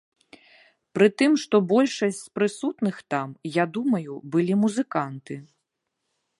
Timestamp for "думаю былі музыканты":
3.79-5.35